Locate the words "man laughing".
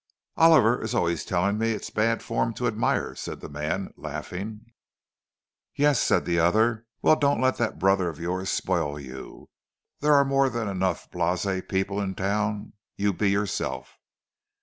3.47-4.65